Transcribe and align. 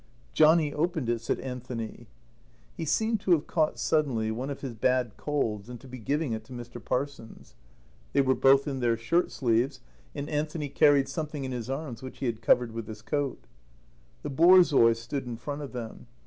"Johnnie 0.33 0.73
opened 0.73 1.09
it," 1.09 1.21
said 1.21 1.39
Anthony. 1.41 2.07
He 2.75 2.85
seemed 2.85 3.19
to 3.21 3.33
have 3.33 3.45
caught, 3.45 3.77
suddenly, 3.77 4.31
one 4.31 4.49
of 4.49 4.61
his 4.61 4.73
bad 4.73 5.15
colds 5.15 5.69
and 5.69 5.79
to 5.79 5.87
be 5.87 5.99
giving 5.99 6.33
it 6.33 6.43
to 6.45 6.53
Mr. 6.53 6.83
Parsons. 6.83 7.53
They 8.13 8.21
were 8.21 8.33
both 8.33 8.67
in 8.67 8.79
their 8.79 8.97
shirtsleeves, 8.97 9.79
and 10.15 10.27
Anthony 10.27 10.69
carried 10.69 11.07
something 11.07 11.43
in 11.45 11.51
his 11.51 11.69
arms 11.69 12.01
which 12.01 12.17
he 12.17 12.25
had 12.25 12.41
covered 12.41 12.71
with 12.71 12.87
his 12.87 13.03
coat. 13.03 13.45
The 14.23 14.31
borzoi 14.31 14.93
stood 14.95 15.27
in 15.27 15.37
front 15.37 15.61
of 15.61 15.71
them. 15.71 16.07